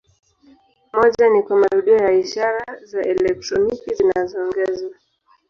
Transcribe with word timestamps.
Moja 0.93 1.27
ni 1.29 1.43
kwa 1.43 1.57
marudio 1.57 1.97
ya 1.97 2.11
ishara 2.11 2.77
za 2.85 3.01
elektroniki 3.01 3.93
zinazoongezwa. 3.95 4.89